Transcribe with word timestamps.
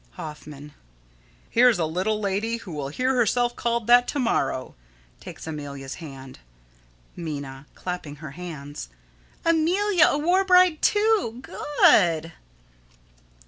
Hoffman: 0.13 0.73
Here's 1.51 1.77
a 1.77 1.85
little 1.85 2.19
lady 2.19 2.57
who 2.57 2.71
will 2.71 2.89
hear 2.89 3.15
herself 3.15 3.55
called 3.55 3.85
that 3.85 4.07
to 4.07 4.17
morrow. 4.17 4.73
[Takes 5.19 5.45
Amelia's 5.45 5.93
hand.] 6.01 6.39
Minna: 7.15 7.67
[Clapping 7.75 8.15
her 8.15 8.31
hands.] 8.31 8.89
Amelia 9.45 10.05
a 10.07 10.17
war 10.17 10.43
bride, 10.43 10.81
too! 10.81 11.37
Good! 11.43 12.31